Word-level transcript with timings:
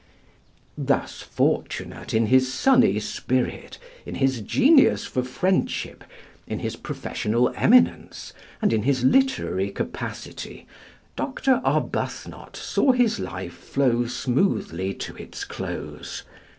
Thus 0.79 1.21
fortunate 1.21 2.11
in 2.11 2.25
his 2.25 2.51
sunny 2.51 2.99
spirit, 2.99 3.77
in 4.03 4.15
his 4.15 4.41
genius 4.41 5.05
for 5.05 5.21
friendship, 5.21 6.03
in 6.47 6.57
his 6.57 6.75
professional 6.75 7.53
eminence, 7.55 8.33
and 8.63 8.73
in 8.73 8.81
his 8.81 9.03
literary 9.03 9.69
capacity, 9.69 10.65
Dr. 11.15 11.61
Arbuthnot 11.63 12.55
saw 12.55 12.93
his 12.93 13.19
life 13.19 13.53
flow 13.53 14.07
smoothly 14.07 14.95
to 14.95 15.15
its 15.17 15.43
close. 15.45 16.23